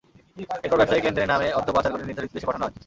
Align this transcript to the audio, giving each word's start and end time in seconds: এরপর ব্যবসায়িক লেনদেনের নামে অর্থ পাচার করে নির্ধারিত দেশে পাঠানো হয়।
এরপর 0.63 0.79
ব্যবসায়িক 0.79 1.05
লেনদেনের 1.05 1.31
নামে 1.31 1.47
অর্থ 1.57 1.67
পাচার 1.71 1.91
করে 1.91 2.07
নির্ধারিত 2.07 2.31
দেশে 2.33 2.47
পাঠানো 2.47 2.65
হয়। 2.65 2.75